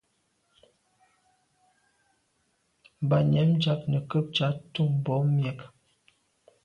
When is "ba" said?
3.07-3.17